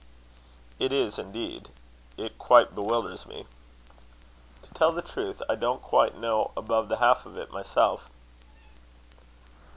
"It 0.79 0.91
is, 0.91 1.19
indeed; 1.19 1.69
it 2.17 2.39
quite 2.39 2.73
bewilders 2.73 3.27
me." 3.27 3.45
"To 4.63 4.73
tell 4.73 4.91
the 4.91 5.03
truth, 5.03 5.43
I 5.47 5.53
don't 5.53 5.83
quite 5.83 6.17
know 6.17 6.49
above 6.57 6.89
the 6.89 6.97
half 6.97 7.27
of 7.27 7.37
it 7.37 7.51
myself." 7.53 8.09